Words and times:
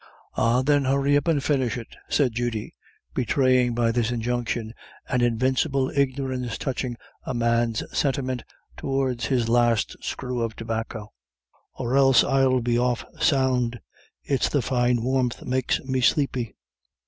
"Ah 0.33 0.63
thin, 0.63 0.85
hurry 0.85 1.15
up 1.15 1.27
and 1.27 1.43
finish 1.43 1.77
it," 1.77 1.95
said 2.09 2.31
Judy, 2.33 2.73
betraying 3.13 3.75
by 3.75 3.91
this 3.91 4.09
injunction 4.09 4.73
an 5.07 5.21
invincible 5.21 5.91
ignorance 5.95 6.57
touching 6.57 6.97
a 7.23 7.35
man's 7.35 7.83
sentiments 7.95 8.43
towards 8.77 9.27
his 9.27 9.47
last 9.47 9.95
screw 10.03 10.41
of 10.41 10.55
tobacco, 10.55 11.13
"or 11.75 11.95
else 11.95 12.23
I'll 12.23 12.61
be 12.61 12.79
off 12.79 13.05
sound. 13.21 13.79
It's 14.23 14.49
the 14.49 14.63
fine 14.63 15.03
warmth 15.03 15.43
makes 15.45 15.79
me 15.83 16.01
sleepy. 16.01 16.55